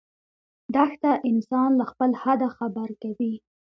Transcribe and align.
دښته 0.73 1.11
انسان 1.29 1.69
له 1.79 1.85
خپل 1.91 2.11
حده 2.21 2.47
خبر 2.57 2.89
کوي. 3.01 3.33